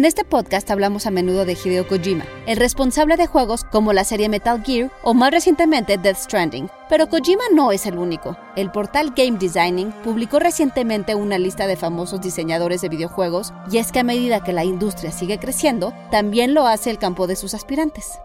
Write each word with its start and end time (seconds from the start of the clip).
En 0.00 0.06
este 0.06 0.24
podcast 0.24 0.70
hablamos 0.70 1.04
a 1.04 1.10
menudo 1.10 1.44
de 1.44 1.52
Hideo 1.52 1.86
Kojima, 1.86 2.24
el 2.46 2.56
responsable 2.56 3.18
de 3.18 3.26
juegos 3.26 3.64
como 3.64 3.92
la 3.92 4.04
serie 4.04 4.30
Metal 4.30 4.64
Gear 4.64 4.90
o 5.02 5.12
más 5.12 5.30
recientemente 5.30 5.98
Death 5.98 6.16
Stranding. 6.16 6.70
Pero 6.90 7.08
Kojima 7.08 7.44
no 7.54 7.70
es 7.70 7.86
el 7.86 7.96
único. 7.98 8.36
El 8.56 8.72
portal 8.72 9.14
Game 9.16 9.38
Designing 9.38 9.92
publicó 10.02 10.40
recientemente 10.40 11.14
una 11.14 11.38
lista 11.38 11.68
de 11.68 11.76
famosos 11.76 12.20
diseñadores 12.20 12.80
de 12.80 12.88
videojuegos 12.88 13.52
y 13.70 13.78
es 13.78 13.92
que 13.92 14.00
a 14.00 14.04
medida 14.04 14.42
que 14.42 14.52
la 14.52 14.64
industria 14.64 15.12
sigue 15.12 15.38
creciendo, 15.38 15.94
también 16.10 16.52
lo 16.52 16.66
hace 16.66 16.90
el 16.90 16.98
campo 16.98 17.28
de 17.28 17.36
sus 17.36 17.54
aspirantes. 17.54 18.18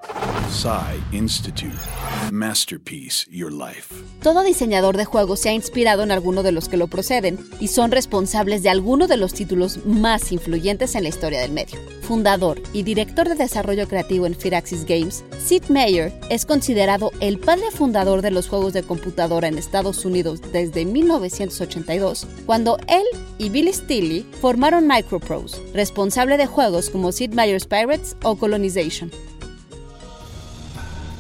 Institute. 1.12 1.78
Masterpiece 2.32 3.28
Your 3.30 3.52
Life. 3.52 3.94
Todo 4.24 4.42
diseñador 4.42 4.98
de 4.98 5.06
juegos 5.06 5.42
se 5.42 5.50
ha 5.50 5.54
inspirado 5.54 6.02
en 6.02 6.12
alguno 6.12 6.42
de 6.42 6.52
los 6.52 6.68
que 6.68 6.78
lo 6.78 6.88
proceden 6.88 7.38
y 7.60 7.68
son 7.68 7.92
responsables 7.92 8.64
de 8.64 8.70
alguno 8.70 9.06
de 9.06 9.18
los 9.18 9.34
títulos 9.34 9.86
más 9.86 10.32
influyentes 10.32 10.96
en 10.96 11.04
la 11.04 11.10
historia 11.10 11.40
del 11.40 11.52
medio. 11.52 11.78
Fundador 12.02 12.62
y 12.74 12.84
director 12.84 13.28
de 13.28 13.36
desarrollo 13.36 13.88
creativo 13.88 14.26
en 14.26 14.36
Firaxis 14.36 14.86
Games, 14.86 15.24
Sid 15.44 15.66
Meier 15.70 16.14
es 16.30 16.46
considerado 16.46 17.12
el 17.20 17.40
padre 17.40 17.70
fundador 17.72 18.22
de 18.22 18.32
los 18.32 18.48
juegos 18.48 18.55
de 18.56 18.84
computadora 18.84 19.48
en 19.48 19.58
Estados 19.58 20.06
Unidos 20.06 20.42
desde 20.54 20.86
1982, 20.86 22.26
cuando 22.46 22.78
él 22.88 23.04
y 23.38 23.50
Billy 23.50 23.74
Steele 23.74 24.26
formaron 24.42 24.88
Microprose, 24.88 25.62
responsable 25.74 26.38
de 26.38 26.48
juegos 26.48 26.90
como 26.90 27.12
Sid 27.12 27.34
Meier's 27.34 27.66
Pirates 27.66 28.16
o 28.24 28.36
Colonization. 28.38 29.12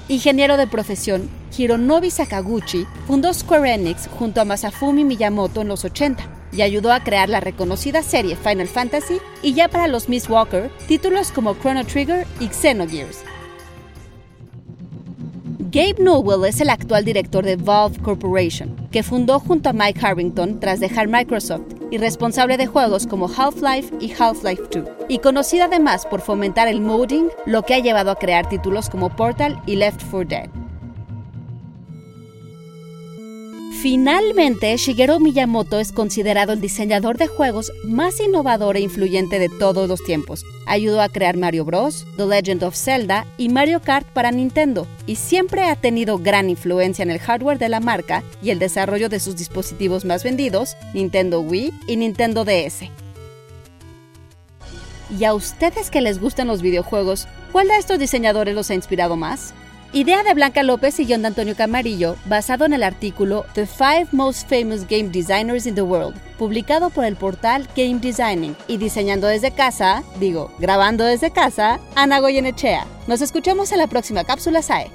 Ingeniero 0.07 0.55
de 0.55 0.67
profesión, 0.67 1.29
Hironobu 1.57 2.09
Sakaguchi 2.09 2.85
fundó 3.07 3.33
Square 3.33 3.73
Enix 3.73 4.07
junto 4.07 4.39
a 4.39 4.45
Masafumi 4.45 5.03
Miyamoto 5.03 5.61
en 5.61 5.67
los 5.67 5.83
80 5.83 6.29
y 6.53 6.61
ayudó 6.61 6.93
a 6.93 7.03
crear 7.03 7.27
la 7.27 7.41
reconocida 7.41 8.01
serie 8.01 8.35
Final 8.35 8.67
Fantasy 8.67 9.17
y 9.41 9.53
ya 9.53 9.67
para 9.67 9.87
los 9.87 10.07
Miss 10.07 10.29
Walker, 10.29 10.71
títulos 10.87 11.31
como 11.31 11.55
Chrono 11.55 11.83
Trigger 11.85 12.25
y 12.39 12.47
Xenogears. 12.47 13.19
Gabe 15.75 16.01
Newell 16.01 16.45
es 16.45 16.61
el 16.61 16.69
actual 16.69 17.03
director 17.03 17.43
de 17.43 17.57
Valve 17.57 17.99
Corporation, 17.99 18.73
que 18.93 19.03
fundó 19.03 19.41
junto 19.41 19.67
a 19.67 19.73
Mike 19.73 19.99
Harrington 20.01 20.61
tras 20.61 20.79
dejar 20.79 21.09
Microsoft 21.09 21.65
y 21.91 21.97
responsable 21.97 22.55
de 22.55 22.65
juegos 22.65 23.05
como 23.05 23.27
Half-Life 23.27 23.93
y 23.99 24.09
Half-Life 24.17 24.63
2, 24.71 24.89
y 25.09 25.19
conocida 25.19 25.65
además 25.65 26.05
por 26.05 26.21
fomentar 26.21 26.69
el 26.69 26.79
modding, 26.79 27.27
lo 27.45 27.63
que 27.63 27.73
ha 27.73 27.79
llevado 27.79 28.11
a 28.11 28.15
crear 28.15 28.47
títulos 28.47 28.89
como 28.89 29.13
Portal 29.13 29.61
y 29.65 29.75
Left 29.75 30.01
4 30.09 30.29
Dead. 30.29 30.64
Finalmente, 33.85 34.75
Shigeru 34.77 35.19
Miyamoto 35.19 35.79
es 35.79 35.91
considerado 35.91 36.53
el 36.53 36.59
diseñador 36.59 37.19
de 37.19 37.27
juegos 37.27 37.71
más 37.83 38.19
innovador 38.19 38.77
e 38.77 38.79
influyente 38.79 39.37
de 39.37 39.47
todos 39.47 39.87
los 39.87 40.03
tiempos. 40.03 40.43
Ayudó 40.65 41.03
a 41.03 41.09
crear 41.09 41.37
Mario 41.37 41.65
Bros., 41.65 42.03
The 42.17 42.25
Legend 42.25 42.63
of 42.63 42.75
Zelda 42.75 43.27
y 43.37 43.49
Mario 43.49 43.83
Kart 43.83 44.07
para 44.07 44.31
Nintendo, 44.31 44.87
y 45.05 45.17
siempre 45.17 45.65
ha 45.65 45.75
tenido 45.75 46.17
gran 46.17 46.49
influencia 46.49 47.03
en 47.03 47.11
el 47.11 47.19
hardware 47.19 47.59
de 47.59 47.69
la 47.69 47.79
marca 47.79 48.23
y 48.41 48.49
el 48.49 48.57
desarrollo 48.57 49.07
de 49.07 49.19
sus 49.19 49.35
dispositivos 49.35 50.03
más 50.03 50.23
vendidos, 50.23 50.75
Nintendo 50.95 51.41
Wii 51.41 51.71
y 51.85 51.97
Nintendo 51.97 52.43
DS. 52.43 52.89
¿Y 55.15 55.25
a 55.25 55.35
ustedes 55.35 55.91
que 55.91 56.01
les 56.01 56.19
gustan 56.19 56.47
los 56.47 56.63
videojuegos, 56.63 57.27
cuál 57.51 57.67
de 57.67 57.77
estos 57.77 57.99
diseñadores 57.99 58.55
los 58.55 58.71
ha 58.71 58.73
inspirado 58.73 59.15
más? 59.15 59.53
Idea 59.95 60.23
de 60.23 60.33
Blanca 60.33 60.61
López 60.61 60.99
y 60.99 61.05
de 61.05 61.13
Antonio 61.13 61.55
Camarillo, 61.55 62.17
basado 62.25 62.65
en 62.65 62.73
el 62.73 62.83
artículo 62.83 63.45
The 63.53 63.65
Five 63.65 64.07
Most 64.11 64.49
Famous 64.49 64.85
Game 64.85 65.03
Designers 65.03 65.65
in 65.65 65.73
the 65.73 65.83
World, 65.83 66.17
publicado 66.37 66.89
por 66.89 67.05
el 67.05 67.15
portal 67.15 67.65
Game 67.77 67.99
Designing. 68.01 68.57
Y 68.67 68.75
diseñando 68.75 69.27
desde 69.27 69.51
casa, 69.51 70.03
digo, 70.19 70.51
grabando 70.59 71.05
desde 71.05 71.31
casa, 71.31 71.79
Ana 71.95 72.19
Goyenechea. 72.19 72.85
Nos 73.07 73.21
escuchamos 73.21 73.71
en 73.71 73.77
la 73.77 73.87
próxima 73.87 74.25
cápsula 74.25 74.61
SAE. 74.61 74.91